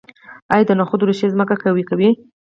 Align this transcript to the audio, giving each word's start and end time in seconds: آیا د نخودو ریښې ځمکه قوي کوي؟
آیا 0.53 0.65
د 0.67 0.71
نخودو 0.79 1.07
ریښې 1.09 1.27
ځمکه 1.33 1.55
قوي 1.63 1.83
کوي؟ 1.89 2.09